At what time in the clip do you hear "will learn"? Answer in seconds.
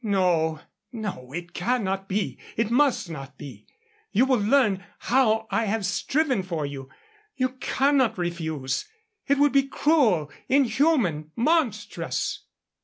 4.25-4.83